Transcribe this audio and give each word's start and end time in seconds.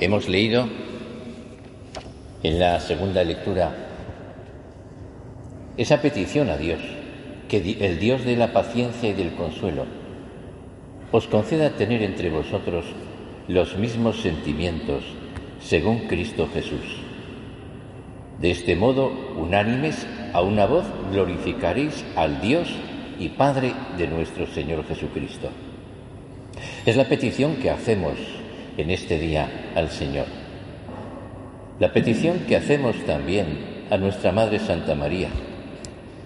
Hemos 0.00 0.28
leído 0.28 0.68
en 2.42 2.58
la 2.58 2.80
segunda 2.80 3.24
lectura 3.24 3.74
esa 5.76 6.00
petición 6.00 6.50
a 6.50 6.56
Dios, 6.56 6.80
que 7.48 7.76
el 7.80 7.98
Dios 7.98 8.24
de 8.24 8.36
la 8.36 8.52
paciencia 8.52 9.08
y 9.08 9.14
del 9.14 9.34
consuelo 9.34 9.86
os 11.10 11.26
conceda 11.26 11.70
tener 11.70 12.02
entre 12.02 12.30
vosotros 12.30 12.84
los 13.48 13.76
mismos 13.76 14.20
sentimientos 14.20 15.04
según 15.60 16.06
Cristo 16.08 16.48
Jesús. 16.52 17.00
De 18.40 18.50
este 18.50 18.76
modo, 18.76 19.12
unánimes, 19.36 20.06
a 20.32 20.42
una 20.42 20.66
voz, 20.66 20.84
glorificaréis 21.12 22.04
al 22.16 22.40
Dios 22.40 22.68
y 23.18 23.28
Padre 23.30 23.72
de 23.96 24.08
nuestro 24.08 24.46
Señor 24.48 24.84
Jesucristo. 24.86 25.48
Es 26.84 26.96
la 26.96 27.08
petición 27.08 27.56
que 27.56 27.70
hacemos 27.70 28.18
en 28.76 28.90
este 28.90 29.18
día 29.18 29.70
al 29.74 29.90
Señor. 29.90 30.26
La 31.78 31.92
petición 31.92 32.40
que 32.46 32.56
hacemos 32.56 32.96
también 33.04 33.86
a 33.90 33.96
nuestra 33.96 34.32
Madre 34.32 34.58
Santa 34.58 34.94
María 34.94 35.28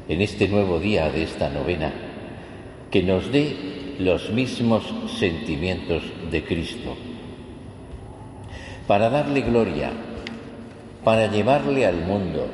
en 0.08 0.22
este 0.22 0.48
nuevo 0.48 0.80
día 0.80 1.10
de 1.10 1.22
esta 1.22 1.50
novena, 1.50 1.92
que 2.90 3.02
nos 3.02 3.30
dé 3.30 3.96
los 3.98 4.30
mismos 4.30 4.82
sentimientos 5.18 6.02
de 6.30 6.44
Cristo, 6.44 6.96
para 8.86 9.10
darle 9.10 9.42
gloria, 9.42 9.90
para 11.04 11.30
llevarle 11.30 11.84
al 11.84 11.96
mundo, 11.96 12.46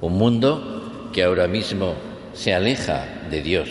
un 0.00 0.12
mundo 0.18 1.10
que 1.12 1.24
ahora 1.24 1.48
mismo 1.48 1.94
se 2.32 2.54
aleja 2.54 3.04
de 3.28 3.42
Dios, 3.42 3.68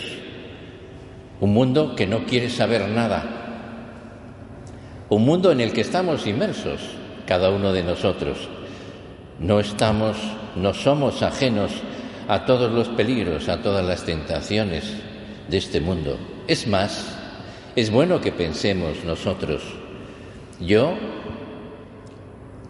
un 1.40 1.54
mundo 1.54 1.96
que 1.96 2.06
no 2.06 2.24
quiere 2.24 2.50
saber 2.50 2.88
nada, 2.88 3.41
un 5.14 5.24
mundo 5.24 5.52
en 5.52 5.60
el 5.60 5.72
que 5.72 5.82
estamos 5.82 6.26
inmersos, 6.26 6.80
cada 7.26 7.50
uno 7.50 7.72
de 7.72 7.82
nosotros. 7.82 8.48
No 9.38 9.60
estamos, 9.60 10.16
no 10.56 10.74
somos 10.74 11.22
ajenos 11.22 11.72
a 12.28 12.44
todos 12.44 12.72
los 12.72 12.88
peligros, 12.88 13.48
a 13.48 13.62
todas 13.62 13.84
las 13.84 14.04
tentaciones 14.04 14.84
de 15.48 15.56
este 15.56 15.80
mundo. 15.80 16.16
Es 16.46 16.66
más, 16.66 17.16
es 17.76 17.90
bueno 17.90 18.20
que 18.20 18.32
pensemos 18.32 19.04
nosotros, 19.04 19.62
yo, 20.60 20.94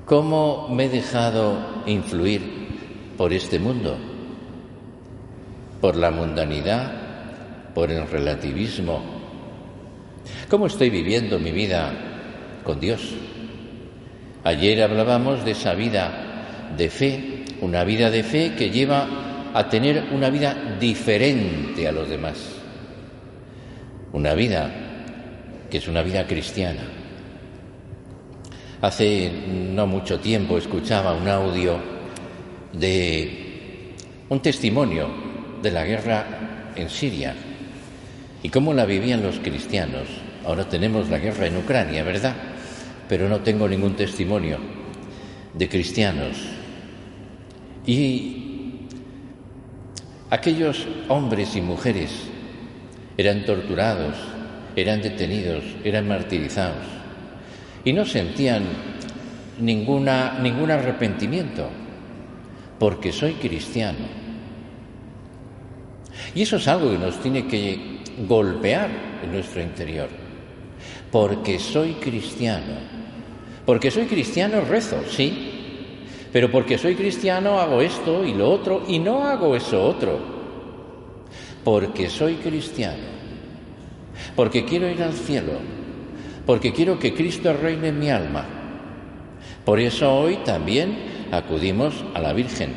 ¿cómo 0.06 0.68
me 0.68 0.86
he 0.86 0.88
dejado 0.88 1.58
influir 1.86 2.42
por 3.16 3.32
este 3.32 3.58
mundo? 3.58 3.96
por 5.82 5.96
la 5.96 6.12
mundanidad, 6.12 6.92
por 7.74 7.90
el 7.90 8.08
relativismo. 8.08 9.02
¿Cómo 10.48 10.68
estoy 10.68 10.90
viviendo 10.90 11.40
mi 11.40 11.50
vida 11.50 12.11
con 12.62 12.80
Dios? 12.80 13.14
Ayer 14.44 14.82
hablábamos 14.82 15.44
de 15.44 15.52
esa 15.52 15.74
vida 15.74 16.72
de 16.76 16.90
fe, 16.90 17.44
una 17.60 17.84
vida 17.84 18.10
de 18.10 18.22
fe 18.22 18.54
que 18.56 18.70
lleva 18.70 19.06
a 19.54 19.68
tener 19.68 20.04
una 20.12 20.30
vida 20.30 20.76
diferente 20.80 21.86
a 21.86 21.92
los 21.92 22.08
demás. 22.08 22.36
Una 24.12 24.34
vida 24.34 24.70
que 25.70 25.78
es 25.78 25.88
una 25.88 26.02
vida 26.02 26.26
cristiana. 26.26 26.82
Hace 28.80 29.30
no 29.72 29.86
mucho 29.86 30.18
tiempo 30.18 30.58
escuchaba 30.58 31.14
un 31.14 31.28
audio 31.28 31.78
de 32.72 33.94
un 34.28 34.40
testimonio 34.40 35.08
de 35.62 35.70
la 35.70 35.84
guerra 35.84 36.72
en 36.74 36.88
Siria 36.90 37.34
y 38.42 38.48
cómo 38.48 38.74
la 38.74 38.84
vivían 38.84 39.22
los 39.22 39.38
cristianos. 39.38 40.08
Ahora 40.44 40.68
tenemos 40.68 41.08
la 41.08 41.18
guerra 41.18 41.46
en 41.46 41.58
Ucrania, 41.58 42.02
¿verdad? 42.02 42.34
Pero 43.08 43.28
no 43.28 43.40
tengo 43.40 43.68
ningún 43.68 43.94
testimonio 43.94 44.58
de 45.54 45.68
cristianos. 45.68 46.36
Y 47.86 48.86
aquellos 50.30 50.86
hombres 51.08 51.56
y 51.56 51.60
mujeres 51.60 52.10
eran 53.16 53.44
torturados, 53.44 54.16
eran 54.76 55.02
detenidos, 55.02 55.64
eran 55.84 56.08
martirizados 56.08 56.86
y 57.84 57.92
no 57.92 58.06
sentían 58.06 58.62
ninguna, 59.60 60.38
ningún 60.40 60.70
arrepentimiento 60.70 61.68
porque 62.78 63.12
soy 63.12 63.34
cristiano 63.34 64.22
y 66.34 66.42
eso 66.42 66.56
es 66.56 66.68
algo 66.68 66.90
que 66.90 66.98
nos 66.98 67.20
tiene 67.20 67.46
que 67.46 68.00
golpear 68.26 68.88
en 69.22 69.32
nuestro 69.32 69.62
interior. 69.62 70.08
Porque 71.10 71.58
soy 71.58 71.94
cristiano. 71.94 72.74
Porque 73.66 73.90
soy 73.90 74.06
cristiano 74.06 74.62
rezo, 74.62 75.02
sí. 75.08 75.50
Pero 76.32 76.50
porque 76.50 76.78
soy 76.78 76.94
cristiano 76.94 77.60
hago 77.60 77.80
esto 77.80 78.24
y 78.24 78.32
lo 78.32 78.50
otro 78.50 78.82
y 78.88 78.98
no 78.98 79.24
hago 79.24 79.54
eso 79.54 79.82
otro. 79.82 80.18
Porque 81.62 82.08
soy 82.08 82.36
cristiano. 82.36 83.12
Porque 84.34 84.64
quiero 84.64 84.88
ir 84.88 85.02
al 85.02 85.12
cielo. 85.12 85.52
Porque 86.46 86.72
quiero 86.72 86.98
que 86.98 87.14
Cristo 87.14 87.52
reine 87.52 87.88
en 87.88 87.98
mi 87.98 88.10
alma. 88.10 88.44
Por 89.64 89.78
eso 89.78 90.12
hoy 90.12 90.36
también 90.44 91.28
acudimos 91.30 92.04
a 92.14 92.20
la 92.20 92.32
Virgen, 92.32 92.72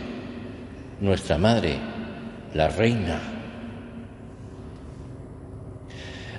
nuestra 1.02 1.38
Madre, 1.38 1.78
la 2.54 2.68
Reina 2.68 3.35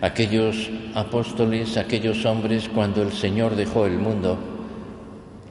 aquellos 0.00 0.70
apóstoles, 0.94 1.76
aquellos 1.76 2.24
hombres 2.24 2.68
cuando 2.68 3.02
el 3.02 3.12
Señor 3.12 3.56
dejó 3.56 3.86
el 3.86 3.98
mundo, 3.98 4.38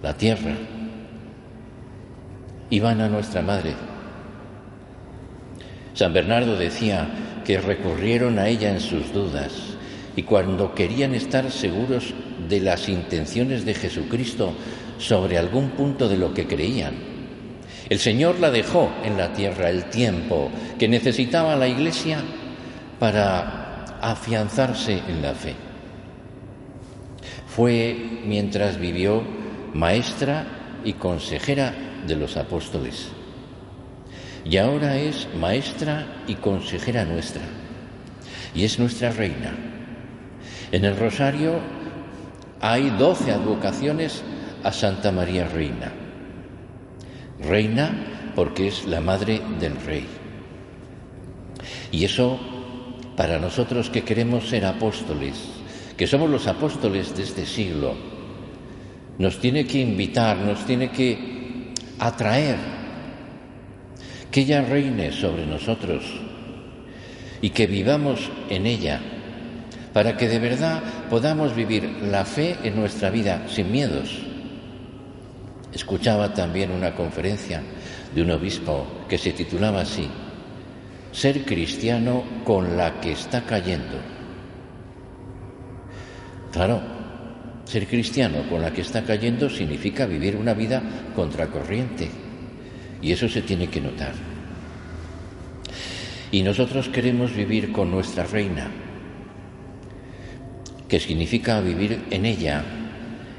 la 0.01 0.15
tierra, 0.15 0.55
iban 2.69 3.01
a 3.01 3.09
nuestra 3.09 3.41
Madre. 3.41 3.73
San 5.93 6.13
Bernardo 6.13 6.57
decía 6.57 7.07
que 7.45 7.59
recurrieron 7.59 8.37
a 8.37 8.47
ella 8.47 8.71
en 8.71 8.81
sus 8.81 9.13
dudas 9.13 9.75
y 10.15 10.23
cuando 10.23 10.73
querían 10.73 11.13
estar 11.13 11.49
seguros 11.51 12.13
de 12.49 12.59
las 12.59 12.89
intenciones 12.89 13.65
de 13.65 13.73
Jesucristo 13.73 14.53
sobre 14.97 15.37
algún 15.37 15.69
punto 15.71 16.07
de 16.07 16.17
lo 16.17 16.33
que 16.33 16.47
creían. 16.47 16.93
El 17.89 17.99
Señor 17.99 18.39
la 18.39 18.49
dejó 18.49 18.89
en 19.03 19.17
la 19.17 19.33
tierra 19.33 19.69
el 19.69 19.85
tiempo 19.85 20.49
que 20.79 20.87
necesitaba 20.87 21.55
la 21.55 21.67
Iglesia 21.67 22.19
para 22.99 23.64
afianzarse 24.01 25.01
en 25.07 25.21
la 25.21 25.33
fe. 25.33 25.55
Fue 27.47 28.21
mientras 28.25 28.77
vivió 28.77 29.23
maestra 29.73 30.45
y 30.83 30.93
consejera 30.93 31.73
de 32.05 32.15
los 32.15 32.37
apóstoles. 32.37 33.09
Y 34.43 34.57
ahora 34.57 34.97
es 34.97 35.27
maestra 35.39 36.05
y 36.27 36.35
consejera 36.35 37.03
nuestra. 37.05 37.41
Y 38.53 38.63
es 38.63 38.77
nuestra 38.77 39.11
reina. 39.11 39.53
En 40.71 40.85
el 40.85 40.97
rosario 40.97 41.59
hay 42.61 42.89
doce 42.91 43.31
advocaciones 43.31 44.23
a 44.63 44.71
Santa 44.71 45.11
María 45.11 45.47
Reina. 45.47 45.91
Reina 47.39 48.31
porque 48.35 48.67
es 48.67 48.85
la 48.85 49.01
madre 49.01 49.41
del 49.59 49.75
rey. 49.81 50.05
Y 51.91 52.05
eso 52.05 52.39
para 53.15 53.39
nosotros 53.39 53.89
que 53.89 54.03
queremos 54.03 54.49
ser 54.49 54.65
apóstoles, 54.65 55.35
que 55.97 56.07
somos 56.07 56.29
los 56.29 56.47
apóstoles 56.47 57.15
de 57.15 57.23
este 57.23 57.45
siglo, 57.45 57.95
nos 59.17 59.39
tiene 59.39 59.65
que 59.65 59.79
invitar, 59.79 60.37
nos 60.37 60.65
tiene 60.65 60.91
que 60.91 61.73
atraer, 61.99 62.57
que 64.29 64.41
ella 64.41 64.61
reine 64.61 65.13
sobre 65.13 65.45
nosotros 65.45 66.03
y 67.41 67.51
que 67.51 67.67
vivamos 67.67 68.29
en 68.49 68.65
ella, 68.65 68.99
para 69.93 70.17
que 70.17 70.27
de 70.27 70.39
verdad 70.39 70.83
podamos 71.09 71.55
vivir 71.55 71.83
la 72.01 72.25
fe 72.25 72.57
en 72.63 72.75
nuestra 72.75 73.09
vida 73.09 73.45
sin 73.47 73.71
miedos. 73.71 74.19
Escuchaba 75.71 76.33
también 76.33 76.71
una 76.71 76.95
conferencia 76.95 77.63
de 78.13 78.21
un 78.21 78.31
obispo 78.31 78.85
que 79.07 79.17
se 79.17 79.31
titulaba 79.31 79.81
así, 79.81 80.09
ser 81.15 81.45
cristiano 81.45 82.23
con 82.43 82.75
la 82.75 82.99
que 82.99 83.13
está 83.13 83.45
cayendo. 83.45 83.97
Claro, 86.51 86.81
ser 87.63 87.87
cristiano 87.87 88.49
con 88.49 88.61
la 88.61 88.73
que 88.73 88.81
está 88.81 89.01
cayendo 89.03 89.49
significa 89.49 90.05
vivir 90.05 90.35
una 90.35 90.53
vida 90.53 90.83
contracorriente. 91.15 92.09
Y 93.01 93.13
eso 93.13 93.29
se 93.29 93.41
tiene 93.43 93.67
que 93.67 93.79
notar. 93.79 94.11
Y 96.31 96.43
nosotros 96.43 96.89
queremos 96.89 97.33
vivir 97.33 97.71
con 97.71 97.91
nuestra 97.91 98.25
reina, 98.25 98.69
que 100.89 100.99
significa 100.99 101.61
vivir 101.61 102.03
en 102.11 102.25
ella, 102.25 102.61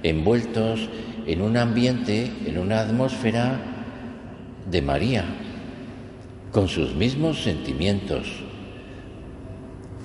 envueltos 0.02 0.88
en 1.26 1.42
un 1.42 1.58
ambiente, 1.58 2.30
en 2.46 2.56
una 2.56 2.80
atmósfera 2.80 3.60
de 4.70 4.80
María, 4.80 5.24
con 6.56 6.68
sus 6.68 6.94
mismos 6.94 7.42
sentimientos, 7.42 8.28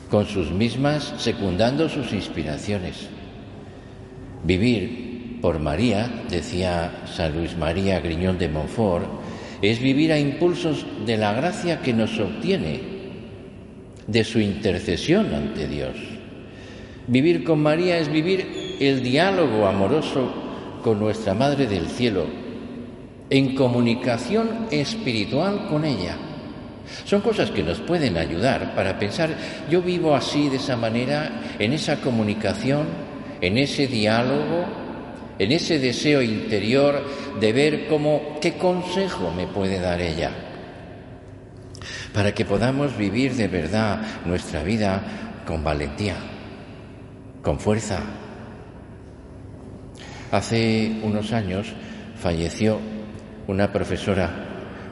con 0.09 0.25
sus 0.25 0.51
mismas, 0.51 1.13
secundando 1.17 1.87
sus 1.87 2.11
inspiraciones. 2.11 3.07
Vivir 4.43 5.39
por 5.41 5.59
María, 5.59 6.11
decía 6.29 7.03
San 7.05 7.37
Luis 7.37 7.55
María 7.55 8.01
Griñón 8.01 8.37
de 8.37 8.49
Montfort, 8.49 9.05
es 9.61 9.79
vivir 9.79 10.11
a 10.11 10.19
impulsos 10.19 10.85
de 11.05 11.15
la 11.15 11.31
gracia 11.31 11.81
que 11.81 11.93
nos 11.93 12.19
obtiene, 12.19 12.81
de 14.05 14.23
su 14.25 14.41
intercesión 14.41 15.33
ante 15.33 15.69
Dios. 15.69 15.95
Vivir 17.07 17.45
con 17.45 17.63
María 17.63 17.97
es 17.97 18.11
vivir 18.11 18.77
el 18.81 19.01
diálogo 19.01 19.67
amoroso 19.67 20.29
con 20.83 20.99
nuestra 20.99 21.33
Madre 21.33 21.65
del 21.65 21.87
Cielo, 21.87 22.25
en 23.29 23.55
comunicación 23.55 24.67
espiritual 24.69 25.67
con 25.69 25.85
ella. 25.85 26.27
Son 27.05 27.21
cosas 27.21 27.51
que 27.51 27.63
nos 27.63 27.79
pueden 27.79 28.17
ayudar 28.17 28.75
para 28.75 28.97
pensar, 28.99 29.29
yo 29.69 29.81
vivo 29.81 30.15
así, 30.15 30.49
de 30.49 30.57
esa 30.57 30.75
manera, 30.75 31.55
en 31.59 31.73
esa 31.73 32.01
comunicación, 32.01 32.87
en 33.41 33.57
ese 33.57 33.87
diálogo, 33.87 34.65
en 35.39 35.51
ese 35.51 35.79
deseo 35.79 36.21
interior 36.21 37.03
de 37.39 37.53
ver 37.53 37.87
cómo, 37.87 38.37
qué 38.39 38.53
consejo 38.53 39.31
me 39.31 39.47
puede 39.47 39.79
dar 39.79 39.99
ella, 39.99 40.31
para 42.13 42.33
que 42.33 42.45
podamos 42.45 42.95
vivir 42.95 43.33
de 43.33 43.47
verdad 43.47 44.01
nuestra 44.25 44.63
vida 44.63 45.01
con 45.47 45.63
valentía, 45.63 46.15
con 47.41 47.59
fuerza. 47.59 48.01
Hace 50.31 50.99
unos 51.01 51.33
años 51.33 51.73
falleció 52.15 52.79
una 53.47 53.73
profesora 53.73 54.29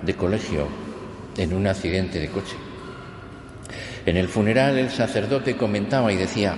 de 0.01 0.15
colegio 0.15 0.88
en 1.37 1.53
un 1.53 1.67
accidente 1.67 2.19
de 2.19 2.29
coche. 2.29 2.55
En 4.05 4.17
el 4.17 4.27
funeral 4.27 4.77
el 4.77 4.89
sacerdote 4.89 5.55
comentaba 5.55 6.11
y 6.11 6.15
decía, 6.15 6.55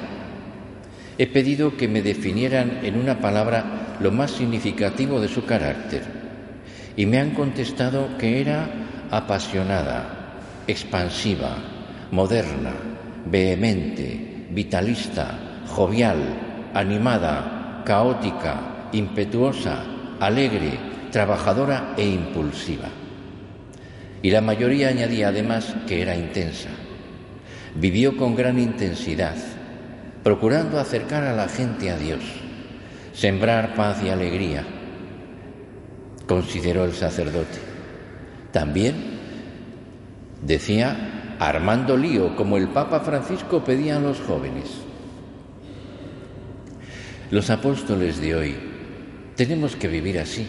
he 1.17 1.27
pedido 1.27 1.75
que 1.77 1.87
me 1.87 2.01
definieran 2.01 2.79
en 2.83 2.97
una 2.97 3.19
palabra 3.19 3.97
lo 3.99 4.11
más 4.11 4.31
significativo 4.31 5.19
de 5.19 5.27
su 5.27 5.45
carácter 5.45 6.03
y 6.95 7.05
me 7.05 7.19
han 7.19 7.31
contestado 7.31 8.17
que 8.17 8.41
era 8.41 8.69
apasionada, 9.11 10.35
expansiva, 10.67 11.57
moderna, 12.11 12.73
vehemente, 13.25 14.47
vitalista, 14.49 15.63
jovial, 15.67 16.17
animada, 16.73 17.83
caótica, 17.85 18.87
impetuosa, 18.91 19.83
alegre, 20.19 20.77
trabajadora 21.11 21.93
e 21.97 22.07
impulsiva. 22.07 23.00
Y 24.21 24.29
la 24.29 24.41
mayoría 24.41 24.89
añadía 24.89 25.29
además 25.29 25.75
que 25.87 26.01
era 26.01 26.15
intensa. 26.15 26.69
Vivió 27.75 28.17
con 28.17 28.35
gran 28.35 28.59
intensidad, 28.59 29.35
procurando 30.23 30.79
acercar 30.79 31.23
a 31.23 31.35
la 31.35 31.47
gente 31.47 31.89
a 31.89 31.97
Dios, 31.97 32.21
sembrar 33.13 33.73
paz 33.75 34.03
y 34.03 34.09
alegría, 34.09 34.63
consideró 36.27 36.85
el 36.85 36.93
sacerdote. 36.93 37.59
También 38.51 38.95
decía, 40.43 41.35
armando 41.39 41.97
lío, 41.97 42.35
como 42.35 42.57
el 42.57 42.67
Papa 42.67 42.99
Francisco 42.99 43.63
pedía 43.63 43.97
a 43.97 43.99
los 43.99 44.19
jóvenes. 44.19 44.69
Los 47.31 47.49
apóstoles 47.49 48.19
de 48.21 48.35
hoy 48.35 48.55
tenemos 49.35 49.75
que 49.77 49.87
vivir 49.87 50.19
así 50.19 50.45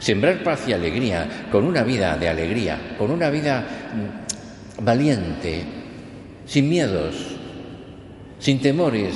Sembrar 0.00 0.42
paz 0.42 0.68
y 0.68 0.72
alegría 0.72 1.48
con 1.50 1.64
una 1.64 1.82
vida 1.82 2.16
de 2.16 2.28
alegría, 2.28 2.96
con 2.98 3.10
una 3.10 3.30
vida 3.30 3.60
mm, 3.60 4.84
valiente, 4.84 5.64
sin 6.46 6.68
miedos, 6.68 7.14
sin 8.38 8.60
temores, 8.60 9.14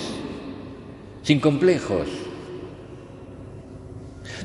sin 1.23 1.40
complejos. 1.40 2.08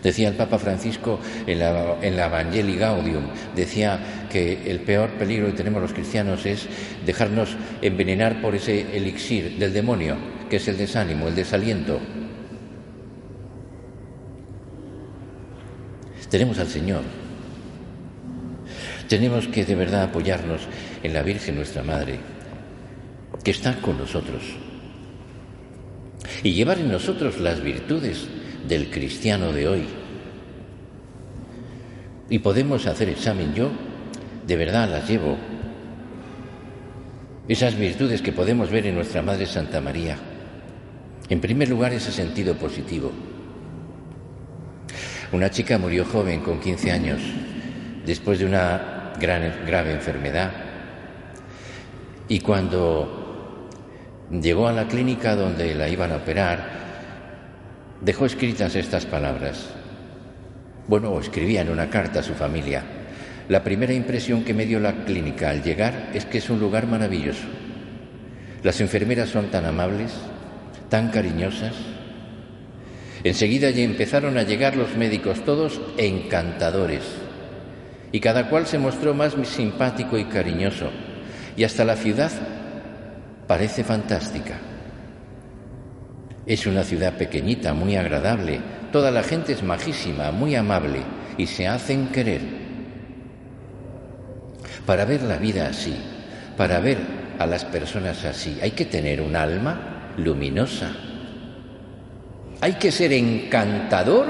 Decía 0.01 0.29
el 0.29 0.35
Papa 0.35 0.59
Francisco 0.59 1.19
en 1.45 1.59
la, 1.59 1.97
en 2.01 2.15
la 2.15 2.27
Evangelii 2.27 2.77
Gaudium, 2.77 3.25
decía 3.55 4.27
que 4.29 4.69
el 4.69 4.81
peor 4.81 5.09
peligro 5.11 5.47
que 5.47 5.53
tenemos 5.53 5.81
los 5.81 5.93
cristianos 5.93 6.45
es 6.45 6.67
dejarnos 7.05 7.57
envenenar 7.81 8.41
por 8.41 8.55
ese 8.55 8.95
elixir 8.95 9.57
del 9.57 9.73
demonio, 9.73 10.15
que 10.49 10.57
es 10.57 10.67
el 10.67 10.77
desánimo, 10.77 11.27
el 11.27 11.35
desaliento. 11.35 11.99
Tenemos 16.29 16.59
al 16.59 16.67
Señor. 16.67 17.03
Tenemos 19.07 19.47
que 19.47 19.63
de 19.63 19.75
verdad 19.75 20.03
apoyarnos 20.03 20.61
en 21.01 21.13
la 21.13 21.23
Virgen 21.23 21.55
nuestra 21.55 21.83
Madre, 21.83 22.19
que 23.43 23.51
está 23.51 23.79
con 23.79 23.97
nosotros. 23.97 24.43
Y 26.43 26.53
llevar 26.53 26.79
en 26.79 26.91
nosotros 26.91 27.39
las 27.39 27.61
virtudes 27.61 28.27
del 28.67 28.89
cristiano 28.89 29.53
de 29.53 29.67
hoy. 29.67 29.85
Y 32.29 32.39
podemos 32.39 32.85
hacer 32.85 33.07
examen. 33.07 33.53
Yo 33.53 33.69
de 34.45 34.55
verdad 34.57 34.89
las 34.89 35.09
llevo. 35.09 35.37
Esas 37.47 37.75
virtudes 37.77 38.21
que 38.21 38.33
podemos 38.33 38.69
ver 38.69 38.87
en 38.87 38.95
nuestra 38.95 39.21
Madre 39.21 39.45
Santa 39.45 39.79
María. 39.79 40.17
En 41.29 41.39
primer 41.39 41.69
lugar, 41.69 41.93
ese 41.93 42.11
sentido 42.11 42.55
positivo. 42.55 43.11
Una 45.31 45.49
chica 45.49 45.77
murió 45.77 46.05
joven, 46.05 46.39
con 46.39 46.59
15 46.59 46.91
años, 46.91 47.21
después 48.05 48.39
de 48.39 48.45
una 48.45 49.11
grave 49.19 49.91
enfermedad. 49.91 50.51
Y 52.29 52.39
cuando 52.39 53.69
llegó 54.31 54.67
a 54.69 54.71
la 54.71 54.87
clínica 54.87 55.35
donde 55.35 55.75
la 55.75 55.89
iban 55.89 56.13
a 56.13 56.17
operar, 56.17 56.69
dejó 57.99 58.25
escritas 58.25 58.75
estas 58.75 59.05
palabras. 59.05 59.69
Bueno, 60.87 61.19
escribía 61.19 61.61
en 61.61 61.71
una 61.71 61.89
carta 61.89 62.21
a 62.21 62.23
su 62.23 62.33
familia. 62.33 62.83
La 63.49 63.63
primera 63.63 63.93
impresión 63.93 64.45
que 64.45 64.53
me 64.53 64.65
dio 64.65 64.79
la 64.79 65.03
clínica 65.03 65.49
al 65.49 65.61
llegar 65.61 66.11
es 66.13 66.25
que 66.25 66.37
es 66.37 66.49
un 66.49 66.59
lugar 66.59 66.87
maravilloso. 66.87 67.47
Las 68.63 68.79
enfermeras 68.79 69.29
son 69.29 69.51
tan 69.51 69.65
amables, 69.65 70.13
tan 70.89 71.09
cariñosas, 71.09 71.73
Enseguida 73.27 73.71
ya 73.71 73.83
empezaron 73.83 74.37
a 74.37 74.43
llegar 74.43 74.77
los 74.77 74.95
médicos, 74.95 75.43
todos 75.43 75.81
encantadores, 75.97 77.03
y 78.13 78.21
cada 78.21 78.49
cual 78.49 78.67
se 78.67 78.79
mostró 78.79 79.13
más 79.13 79.33
simpático 79.43 80.17
y 80.17 80.23
cariñoso, 80.23 80.89
y 81.57 81.65
hasta 81.65 81.83
la 81.83 81.97
ciudad 81.97 82.31
parece 83.45 83.83
fantástica. 83.83 84.57
Es 86.45 86.65
una 86.67 86.85
ciudad 86.85 87.17
pequeñita, 87.17 87.73
muy 87.73 87.97
agradable, 87.97 88.61
toda 88.93 89.11
la 89.11 89.23
gente 89.23 89.51
es 89.51 89.61
majísima, 89.61 90.31
muy 90.31 90.55
amable, 90.55 91.01
y 91.37 91.47
se 91.47 91.67
hacen 91.67 92.07
querer. 92.07 92.39
Para 94.85 95.03
ver 95.03 95.23
la 95.23 95.35
vida 95.35 95.67
así, 95.67 95.97
para 96.55 96.79
ver 96.79 96.99
a 97.39 97.45
las 97.45 97.65
personas 97.65 98.23
así, 98.23 98.57
hay 98.61 98.71
que 98.71 98.85
tener 98.85 99.19
un 99.19 99.35
alma 99.35 100.13
luminosa, 100.15 100.95
hay 102.61 102.73
que 102.73 102.91
ser 102.91 103.13
encantador 103.13 104.25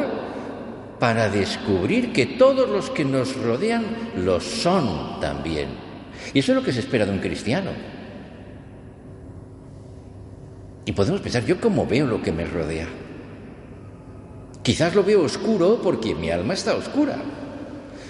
para 0.99 1.29
descubrir 1.29 2.11
que 2.11 2.25
todos 2.25 2.69
los 2.69 2.89
que 2.89 3.05
nos 3.05 3.35
rodean 3.41 3.85
lo 4.17 4.39
son 4.39 5.19
también. 5.21 5.69
Y 6.33 6.39
eso 6.39 6.51
es 6.51 6.57
lo 6.57 6.63
que 6.63 6.73
se 6.73 6.79
espera 6.79 7.05
de 7.05 7.11
un 7.11 7.19
cristiano. 7.19 7.71
Y 10.85 10.91
podemos 10.93 11.21
pensar, 11.21 11.45
¿yo 11.45 11.59
cómo 11.59 11.85
veo 11.85 12.07
lo 12.07 12.21
que 12.21 12.31
me 12.31 12.45
rodea? 12.45 12.87
Quizás 14.63 14.95
lo 14.95 15.03
veo 15.03 15.23
oscuro 15.23 15.79
porque 15.81 16.15
mi 16.15 16.29
alma 16.29 16.53
está 16.53 16.75
oscura. 16.75 17.17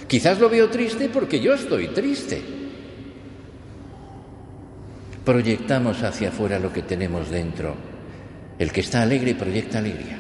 Quizás 0.08 0.40
lo 0.40 0.50
veo 0.50 0.70
triste 0.70 1.10
porque 1.10 1.40
yo 1.40 1.54
estoy 1.54 1.90
triste. 1.90 2.42
Proyectamos 5.26 6.02
hacia 6.04 6.30
afuera 6.30 6.58
lo 6.58 6.72
que 6.72 6.82
tenemos 6.82 7.30
dentro 7.30 7.87
el 8.60 8.72
que 8.72 8.82
está 8.82 9.02
alegre 9.02 9.36
proyecta 9.36 9.80
alegría. 9.80 10.20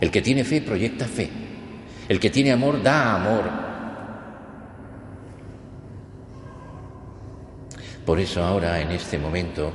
El 0.00 0.10
que 0.10 0.22
tiene 0.22 0.44
fe 0.44 0.60
proyecta 0.60 1.06
fe. 1.06 1.28
El 2.08 2.20
que 2.20 2.30
tiene 2.30 2.52
amor 2.52 2.82
da 2.82 3.16
amor. 3.16 3.44
Por 8.04 8.20
eso 8.20 8.42
ahora, 8.44 8.80
en 8.80 8.92
este 8.92 9.18
momento, 9.18 9.72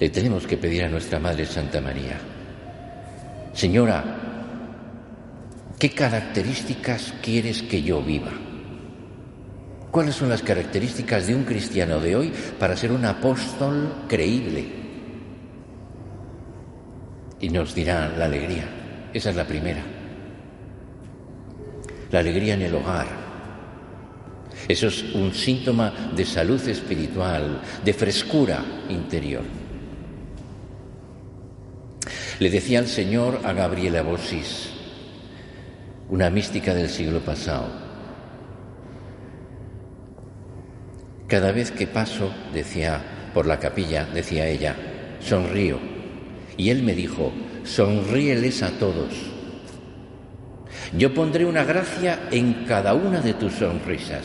le 0.00 0.08
tenemos 0.08 0.46
que 0.46 0.56
pedir 0.56 0.84
a 0.84 0.88
nuestra 0.88 1.18
Madre 1.18 1.44
Santa 1.44 1.80
María, 1.80 2.18
Señora, 3.56 4.04
¿qué 5.78 5.90
características 5.90 7.14
quieres 7.22 7.62
que 7.62 7.82
yo 7.82 8.02
viva? 8.02 8.32
¿Cuáles 9.90 10.14
son 10.14 10.28
las 10.28 10.42
características 10.42 11.26
de 11.26 11.34
un 11.34 11.44
cristiano 11.44 11.98
de 11.98 12.16
hoy 12.16 12.32
para 12.58 12.76
ser 12.76 12.92
un 12.92 13.06
apóstol 13.06 14.04
creíble? 14.08 14.85
Y 17.40 17.48
nos 17.48 17.74
dirá 17.74 18.08
la 18.16 18.26
alegría. 18.26 18.64
Esa 19.12 19.30
es 19.30 19.36
la 19.36 19.46
primera. 19.46 19.82
La 22.10 22.20
alegría 22.20 22.54
en 22.54 22.62
el 22.62 22.74
hogar. 22.74 23.06
Eso 24.68 24.88
es 24.88 25.02
un 25.14 25.32
síntoma 25.32 26.10
de 26.14 26.24
salud 26.24 26.66
espiritual, 26.68 27.60
de 27.84 27.92
frescura 27.92 28.64
interior. 28.88 29.42
Le 32.38 32.50
decía 32.50 32.80
el 32.80 32.88
Señor 32.88 33.40
a 33.44 33.52
Gabriela 33.52 34.02
Bossis, 34.02 34.70
una 36.08 36.30
mística 36.30 36.74
del 36.74 36.88
siglo 36.88 37.20
pasado, 37.20 37.86
cada 41.26 41.50
vez 41.50 41.72
que 41.72 41.88
paso, 41.88 42.32
decía, 42.52 43.30
por 43.34 43.46
la 43.46 43.58
capilla, 43.58 44.04
decía 44.04 44.46
ella, 44.46 44.76
sonrío. 45.20 45.95
Y 46.56 46.70
él 46.70 46.82
me 46.82 46.94
dijo, 46.94 47.32
sonríeles 47.64 48.62
a 48.62 48.70
todos. 48.70 49.12
Yo 50.96 51.12
pondré 51.12 51.44
una 51.44 51.64
gracia 51.64 52.28
en 52.30 52.64
cada 52.66 52.94
una 52.94 53.20
de 53.20 53.34
tus 53.34 53.54
sonrisas. 53.54 54.24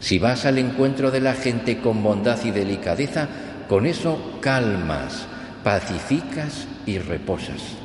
Si 0.00 0.18
vas 0.18 0.46
al 0.46 0.58
encuentro 0.58 1.10
de 1.10 1.20
la 1.20 1.34
gente 1.34 1.78
con 1.78 2.02
bondad 2.02 2.38
y 2.44 2.50
delicadeza, 2.50 3.28
con 3.68 3.84
eso 3.84 4.38
calmas, 4.40 5.26
pacificas 5.64 6.68
y 6.86 6.98
reposas. 6.98 7.76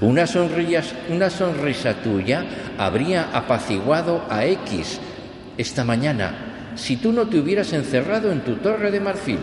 Una 0.00 0.26
sonrisa, 0.26 0.82
una 1.08 1.30
sonrisa 1.30 1.94
tuya 2.02 2.44
habría 2.76 3.30
apaciguado 3.32 4.24
a 4.28 4.44
X 4.46 5.00
esta 5.56 5.84
mañana 5.84 6.72
si 6.74 6.96
tú 6.96 7.12
no 7.12 7.28
te 7.28 7.38
hubieras 7.38 7.72
encerrado 7.72 8.32
en 8.32 8.40
tu 8.42 8.56
torre 8.56 8.90
de 8.90 9.00
marfil. 9.00 9.38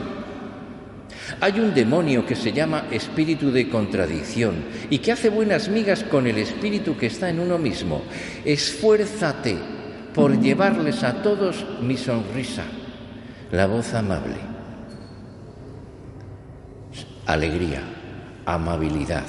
Hay 1.41 1.59
un 1.59 1.73
demonio 1.73 2.25
que 2.25 2.35
se 2.35 2.51
llama 2.51 2.85
espíritu 2.91 3.51
de 3.51 3.69
contradicción 3.69 4.55
y 4.89 4.99
que 4.99 5.11
hace 5.11 5.29
buenas 5.29 5.69
migas 5.69 6.03
con 6.03 6.27
el 6.27 6.37
espíritu 6.37 6.97
que 6.97 7.07
está 7.07 7.29
en 7.29 7.39
uno 7.39 7.57
mismo. 7.57 8.03
Esfuérzate 8.45 9.57
por 10.13 10.39
llevarles 10.39 11.03
a 11.03 11.21
todos 11.21 11.65
mi 11.81 11.97
sonrisa, 11.97 12.63
la 13.51 13.67
voz 13.67 13.93
amable, 13.93 14.35
alegría, 17.25 17.81
amabilidad. 18.45 19.25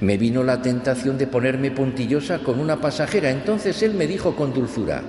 Me 0.00 0.18
vino 0.18 0.42
la 0.42 0.60
tentación 0.60 1.16
de 1.16 1.26
ponerme 1.26 1.70
puntillosa 1.70 2.40
con 2.40 2.58
una 2.58 2.80
pasajera, 2.80 3.30
entonces 3.30 3.82
él 3.82 3.94
me 3.94 4.06
dijo 4.06 4.34
con 4.34 4.52
dulzura, 4.52 5.02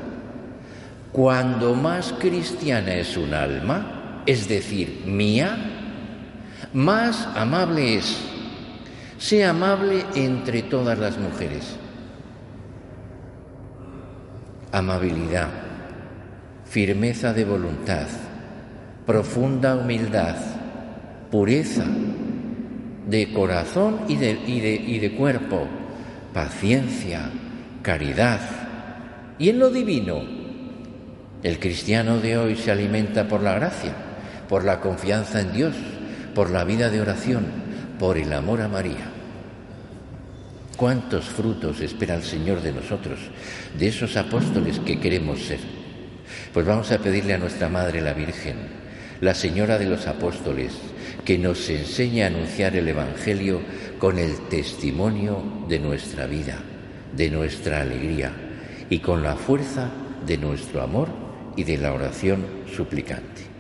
cuando 1.12 1.74
más 1.74 2.14
cristiana 2.20 2.94
es 2.96 3.18
un 3.18 3.34
alma, 3.34 4.05
es 4.26 4.48
decir, 4.48 5.04
mía, 5.06 5.58
más 6.74 7.28
amable 7.36 7.96
es. 7.96 8.18
Sea 9.18 9.52
amable 9.52 10.06
entre 10.16 10.62
todas 10.64 11.00
las 11.00 11.18
mujeres 11.18 11.78
amabilidad, 14.76 15.48
firmeza 16.66 17.32
de 17.32 17.46
voluntad, 17.46 18.08
profunda 19.06 19.76
humildad, 19.76 20.36
pureza 21.32 21.86
de 23.08 23.32
corazón 23.32 24.02
y 24.10 24.18
de, 24.18 24.32
y 24.32 25.00
de, 25.00 25.12
cuerpo, 25.14 25.66
paciencia, 26.34 27.30
caridad. 27.82 28.42
Y 29.40 29.48
en 29.48 29.60
lo 29.60 29.70
divino, 29.70 30.22
el 31.42 31.58
cristiano 31.58 32.20
de 32.20 32.38
hoy 32.38 32.58
se 32.58 32.72
alimenta 32.72 33.30
por 33.30 33.42
la 33.42 33.54
gracia, 33.54 33.94
por 34.48 34.64
la 34.64 34.80
confianza 34.82 35.42
en 35.42 35.54
Dios, 35.54 35.76
por 36.34 36.50
la 36.50 36.64
vida 36.64 36.90
de 36.90 37.02
oración, 37.02 37.46
por 38.00 38.18
el 38.18 38.32
amor 38.34 38.62
a 38.62 38.68
María. 38.68 39.12
¿Cuántos 40.76 41.26
frutos 41.26 41.80
espera 41.80 42.16
el 42.16 42.24
Señor 42.24 42.62
de 42.62 42.74
nosotros, 42.74 43.20
de 43.78 43.88
esos 43.88 44.18
apóstoles 44.18 44.80
que 44.80 45.00
queremos 45.00 45.42
ser? 45.42 45.60
Pues 46.54 46.66
vamos 46.66 46.92
a 46.92 46.98
pedirle 46.98 47.34
a 47.34 47.38
nuestra 47.38 47.70
Madre 47.70 48.02
la 48.02 48.14
Virgen, 48.14 48.58
la 49.22 49.34
Señora 49.34 49.78
de 49.78 49.86
los 49.86 50.06
Apóstoles, 50.08 50.74
que 51.24 51.38
nos 51.38 51.70
enseñe 51.70 52.24
a 52.24 52.28
anunciar 52.28 52.76
el 52.76 52.88
Evangelio 52.90 53.62
con 54.00 54.20
el 54.20 54.48
testimonio 54.50 55.66
de 55.70 55.80
nuestra 55.80 56.28
vida, 56.28 56.60
de 57.16 57.30
nuestra 57.30 57.82
alegría 57.82 58.34
y 58.90 59.00
con 59.00 59.24
la 59.24 59.36
fuerza 59.36 59.90
de 60.26 60.38
nuestro 60.38 60.82
amor 60.82 61.08
y 61.56 61.64
de 61.64 61.78
la 61.78 61.94
oración 61.94 62.46
suplicante. 62.76 63.55